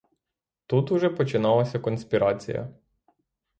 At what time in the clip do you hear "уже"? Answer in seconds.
0.91-1.09